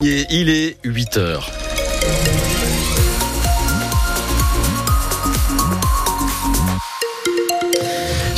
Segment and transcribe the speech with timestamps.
[0.00, 1.50] il est 8 heures.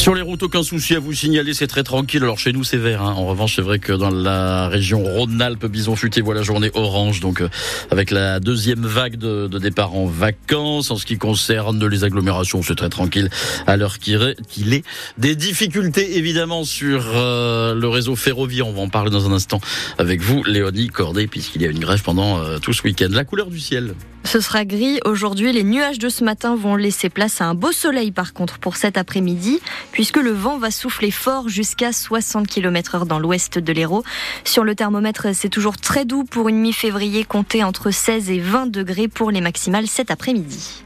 [0.00, 2.22] Sur les routes, aucun souci à vous signaler, c'est très tranquille.
[2.22, 3.02] Alors chez nous, c'est vert.
[3.02, 3.12] Hein.
[3.12, 7.20] En revanche, c'est vrai que dans la région Rhône-Alpes, Bison futé voit la journée orange.
[7.20, 7.50] Donc, euh,
[7.90, 12.76] avec la deuxième vague de, départ en vacances, en ce qui concerne les agglomérations, c'est
[12.76, 13.28] très tranquille
[13.66, 14.84] à l'heure qu'il est.
[15.18, 18.68] Des difficultés évidemment sur euh, le réseau ferroviaire.
[18.68, 19.60] On va en parler dans un instant
[19.98, 23.08] avec vous, Léonie Cordet, puisqu'il y a une grève pendant euh, tout ce week-end.
[23.10, 23.94] La couleur du ciel.
[24.24, 25.52] Ce sera gris aujourd'hui.
[25.52, 28.76] Les nuages de ce matin vont laisser place à un beau soleil par contre pour
[28.76, 29.60] cet après-midi,
[29.92, 34.04] puisque le vent va souffler fort jusqu'à 60 km heure dans l'ouest de l'Hérault.
[34.44, 38.66] Sur le thermomètre, c'est toujours très doux pour une mi-février, comptée entre 16 et 20
[38.66, 40.82] degrés pour les maximales cet après-midi.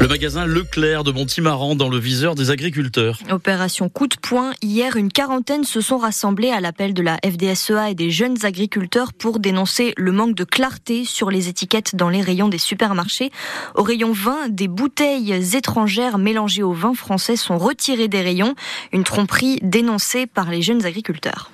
[0.00, 3.18] Le magasin Leclerc de Montimaran dans le viseur des agriculteurs.
[3.30, 4.52] Opération coup de poing.
[4.60, 9.12] Hier, une quarantaine se sont rassemblés à l'appel de la FDSEA et des jeunes agriculteurs
[9.12, 13.30] pour dénoncer le manque de clarté sur les étiquettes dans les rayons des supermarchés.
[13.74, 18.54] Au rayon vin, des bouteilles étrangères mélangées au vin français sont retirées des rayons.
[18.92, 21.50] Une tromperie dénoncée par les jeunes agriculteurs.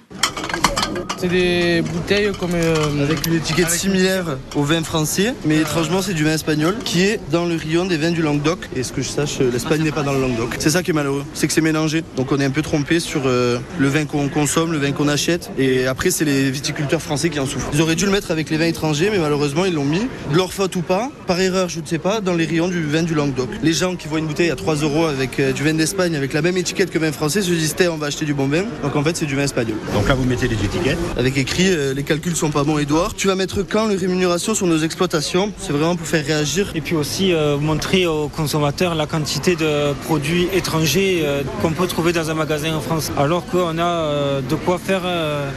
[1.21, 2.55] C'est des bouteilles comme.
[2.55, 7.03] Euh, avec une étiquette similaire au vin français, mais étrangement c'est du vin espagnol qui
[7.03, 8.71] est dans le rayon des vins du Languedoc.
[8.75, 10.57] Et ce que je sache, euh, l'Espagne n'est pas dans le Languedoc.
[10.59, 12.05] C'est ça qui est malheureux, c'est que c'est mélangé.
[12.17, 15.09] Donc on est un peu trompé sur euh, le vin qu'on consomme, le vin qu'on
[15.09, 15.51] achète.
[15.59, 17.69] Et après, c'est les viticulteurs français qui en souffrent.
[17.75, 20.37] Ils auraient dû le mettre avec les vins étrangers, mais malheureusement ils l'ont mis, de
[20.37, 23.03] leur faute ou pas, par erreur, je ne sais pas, dans les rayons du vin
[23.03, 23.51] du Languedoc.
[23.63, 26.41] Les gens qui voient une bouteille à 3 euros avec du vin d'Espagne avec la
[26.41, 28.65] même étiquette que vin français se disent on va acheter du bon vin.
[28.83, 29.77] Donc en fait, c'est du vin espagnol.
[29.93, 33.15] Donc là, vous mettez les étiquettes avec écrit euh, les calculs sont pas bons Edouard.
[33.15, 35.53] Tu vas mettre quand les rémunérations sur nos exploitations?
[35.59, 36.71] C'est vraiment pour faire réagir.
[36.75, 41.87] Et puis aussi euh, montrer aux consommateurs la quantité de produits étrangers euh, qu'on peut
[41.87, 45.03] trouver dans un magasin en France, alors qu'on a de quoi faire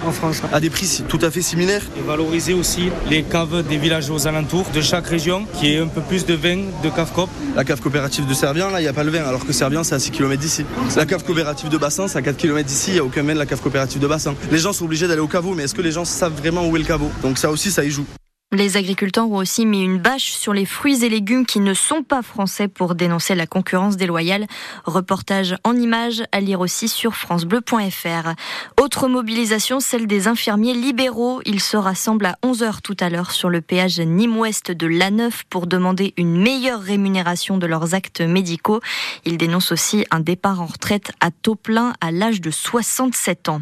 [0.06, 0.42] en France.
[0.52, 1.84] À des prix tout à fait similaires.
[1.98, 5.88] Et valoriser aussi les caves des villages aux alentours de chaque région, qui est un
[5.88, 7.30] peu plus de vin de cave cop.
[7.56, 9.84] La cave coopérative de Servien, là, il n'y a pas le vin, alors que Servien,
[9.84, 10.66] c'est à 6 km d'ici.
[10.96, 13.34] La cave coopérative de Bassin, c'est à 4 km d'ici, il n'y a aucun vin
[13.34, 14.36] de la cave coopérative de Bassin.
[14.52, 16.80] Les gens sont obligés d'aller au mais est-ce que les gens savent vraiment où est
[16.80, 17.12] le caveau?
[17.22, 18.06] Donc ça aussi, ça y joue.
[18.54, 22.04] Les agriculteurs ont aussi mis une bâche sur les fruits et légumes qui ne sont
[22.04, 24.46] pas français pour dénoncer la concurrence déloyale.
[24.86, 28.36] Reportage en images à lire aussi sur francebleu.fr.
[28.80, 31.42] Autre mobilisation, celle des infirmiers libéraux.
[31.46, 35.66] Ils se rassemblent à 11h tout à l'heure sur le péage Nîmes-Ouest de l'A9 pour
[35.66, 38.82] demander une meilleure rémunération de leurs actes médicaux.
[39.26, 43.62] Ils dénoncent aussi un départ en retraite à taux plein à l'âge de 67 ans.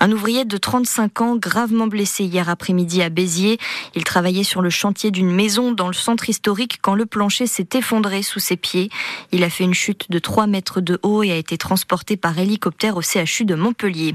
[0.00, 3.58] Un ouvrier de 35 ans gravement blessé hier après-midi à Béziers.
[4.22, 8.22] Travaillait sur le chantier d'une maison dans le centre historique quand le plancher s'est effondré
[8.22, 8.88] sous ses pieds.
[9.32, 12.38] Il a fait une chute de 3 mètres de haut et a été transporté par
[12.38, 14.14] hélicoptère au CHU de Montpellier.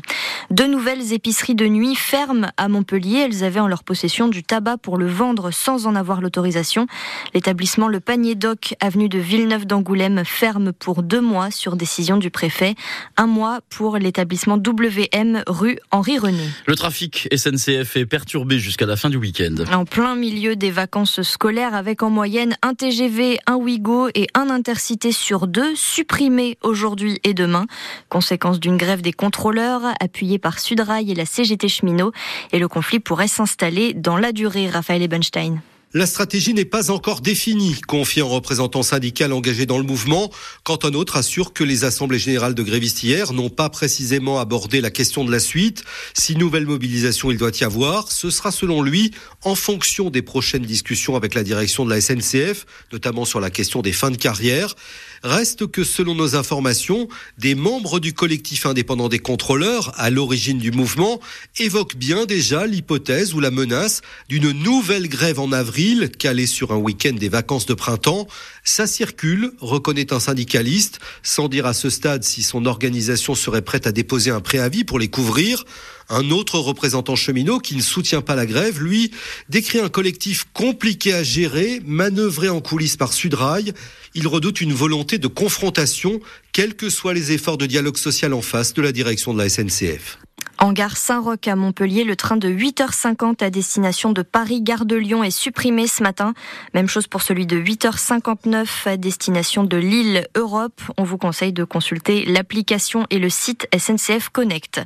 [0.50, 3.26] Deux nouvelles épiceries de nuit ferment à Montpellier.
[3.26, 6.88] Elles avaient en leur possession du tabac pour le vendre sans en avoir l'autorisation.
[7.34, 12.30] L'établissement Le Panier Doc, avenue de Villeneuve d'Angoulême, ferme pour deux mois sur décision du
[12.30, 12.76] préfet.
[13.18, 16.48] Un mois pour l'établissement WM rue Henri René.
[16.66, 19.66] Le trafic SNCF est perturbé jusqu'à la fin du week-end
[19.98, 25.12] plein milieu des vacances scolaires avec en moyenne un TGV, un Ouigo et un Intercité
[25.12, 27.66] sur deux supprimés aujourd'hui et demain.
[28.08, 32.12] Conséquence d'une grève des contrôleurs appuyée par Sudrail et la CGT Cheminot
[32.52, 35.64] et le conflit pourrait s'installer dans la durée, Raphaël Ebenstein.
[35.94, 40.30] La stratégie n'est pas encore définie, confie un représentant syndical engagé dans le mouvement,
[40.64, 44.82] quand un autre assure que les assemblées générales de grévistes hier n'ont pas précisément abordé
[44.82, 45.86] la question de la suite.
[46.14, 49.12] Si nouvelle mobilisation il doit y avoir, ce sera selon lui
[49.44, 53.82] en fonction des prochaines discussions avec la direction de la SNCF, notamment sur la question
[53.82, 54.76] des fins de carrière.
[55.24, 57.08] Reste que selon nos informations,
[57.38, 61.20] des membres du collectif indépendant des contrôleurs, à l'origine du mouvement,
[61.58, 66.78] évoquent bien déjà l'hypothèse ou la menace d'une nouvelle grève en avril, calée sur un
[66.78, 68.28] week-end des vacances de printemps.
[68.64, 73.88] Ça circule, reconnaît un syndicaliste, sans dire à ce stade si son organisation serait prête
[73.88, 75.66] à déposer un préavis pour les couvrir.
[76.10, 79.12] Un autre représentant cheminot qui ne soutient pas la grève, lui,
[79.50, 83.74] décrit un collectif compliqué à gérer, manœuvré en coulisses par Sudrail.
[84.16, 86.22] Il redoute une volonté de confrontation,
[86.54, 89.50] quels que soient les efforts de dialogue social en face de la direction de la
[89.50, 90.18] SNCF.
[90.60, 95.24] En gare Saint-Roch à Montpellier, le train de 8h50 à destination de Paris-Gare de Lyon
[95.24, 96.34] est supprimé ce matin.
[96.74, 100.82] Même chose pour celui de 8h59 à destination de Lille Europe.
[100.98, 104.82] On vous conseille de consulter l'application et le site SNCF Connect.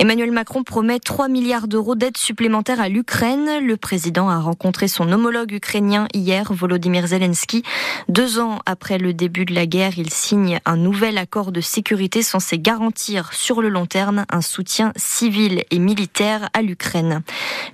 [0.00, 3.64] Emmanuel Macron promet 3 milliards d'euros d'aide supplémentaire à l'Ukraine.
[3.64, 7.62] Le président a rencontré son homologue ukrainien hier, Volodymyr Zelensky.
[8.08, 12.22] Deux ans après le début de la guerre, il signe un nouvel accord de sécurité
[12.22, 17.22] censé garantir sur le long terme un soutien civils et militaires à l'Ukraine.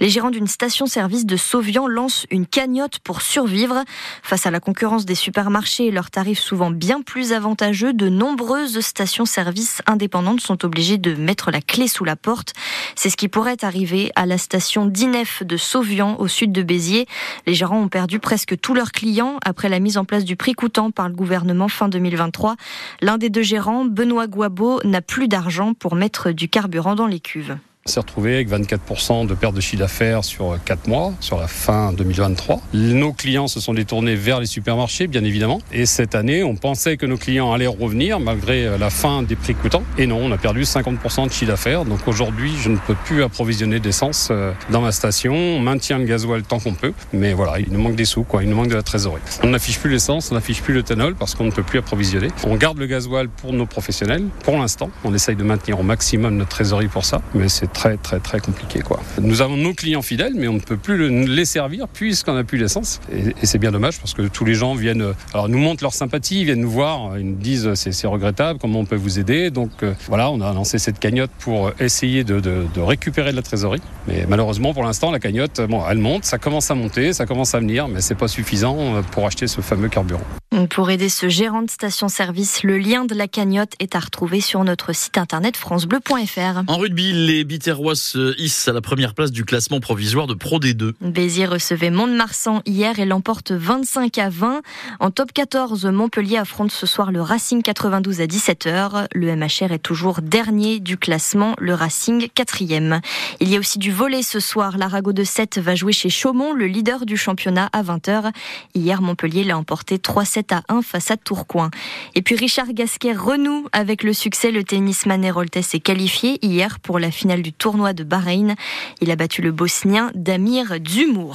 [0.00, 3.84] Les gérants d'une station-service de Sauvian lancent une cagnotte pour survivre.
[4.22, 8.80] Face à la concurrence des supermarchés et leurs tarifs souvent bien plus avantageux, de nombreuses
[8.80, 12.54] stations-service indépendantes sont obligées de mettre la clé sous la porte.
[12.96, 17.06] C'est ce qui pourrait arriver à la station d'Inef de Sauvian au sud de Béziers.
[17.46, 20.54] Les gérants ont perdu presque tous leurs clients après la mise en place du prix
[20.54, 22.56] coûtant par le gouvernement fin 2023.
[23.00, 27.20] L'un des deux gérants, Benoît Guabo, n'a plus d'argent pour mettre du carburant dans les
[27.28, 27.60] cuve.
[27.88, 31.48] Cuves s'est retrouvé avec 24% de perte de chiffre d'affaires sur 4 mois, sur la
[31.48, 32.60] fin 2023.
[32.74, 35.60] Nos clients se sont détournés vers les supermarchés, bien évidemment.
[35.72, 39.54] Et cette année, on pensait que nos clients allaient revenir malgré la fin des prix
[39.54, 39.84] coûtants.
[39.96, 41.84] Et non, on a perdu 50% de chiffre d'affaires.
[41.84, 45.34] Donc aujourd'hui, je ne peux plus approvisionner d'essence euh, dans ma station.
[45.34, 46.92] On maintient le gasoil tant qu'on peut.
[47.12, 48.42] Mais voilà, il nous manque des sous, quoi.
[48.42, 49.22] Il nous manque de la trésorerie.
[49.42, 50.82] On n'affiche plus l'essence, on n'affiche plus le
[51.18, 52.28] parce qu'on ne peut plus approvisionner.
[52.44, 54.24] On garde le gasoil pour nos professionnels.
[54.42, 57.20] Pour l'instant, on essaye de maintenir au maximum notre trésorerie pour ça.
[57.34, 59.00] Mais c'est très très très compliqué quoi.
[59.20, 62.58] Nous avons nos clients fidèles mais on ne peut plus les servir puisqu'on n'a plus
[62.58, 65.94] l'essence et, c'est bien dommage parce que tous les gens viennent alors nous montrent leur
[65.94, 69.50] sympathie, ils viennent nous voir, ils nous disent c'est regrettable, comment on peut vous aider
[69.50, 73.82] donc euh, voilà on a lancé cette cagnotte pour essayer de, récupérer de la trésorerie
[74.08, 77.54] mais malheureusement pour l'instant la cagnotte bon elle monte, ça commence à monter, ça commence
[77.54, 80.26] à venir mais c'est pas suffisant euh, pour acheter ce fameux carburant.
[80.70, 84.64] Pour aider ce gérant de station-service, le lien de la cagnotte est à retrouver sur
[84.64, 86.62] notre site internet francebleu.fr.
[86.66, 90.58] En rugby, les Biterrois se hissent à la première place du classement provisoire de Pro
[90.58, 90.94] D2.
[91.02, 94.62] Béziers recevait Mont-de-Marsan hier et l'emporte 25 à 20.
[95.00, 99.06] En top 14, Montpellier affronte ce soir le Racing 92 à 17h.
[99.14, 103.02] Le MHR est toujours dernier du classement, le Racing quatrième.
[103.40, 104.78] Il y a aussi du volet ce soir.
[104.78, 108.32] L'Arago de 7 va jouer chez Chaumont, le leader du championnat à 20h.
[108.74, 109.98] Hier, Montpellier l'a emporté
[110.38, 111.70] 3-7 à 1 face à Tourcoing.
[112.14, 114.50] Et puis Richard Gasquet renoue avec le succès.
[114.50, 118.54] Le tennisman héroltais s'est qualifié hier pour la finale du tournoi de Bahreïn.
[119.00, 121.26] Il a battu le Bosnien Damir Dzumur.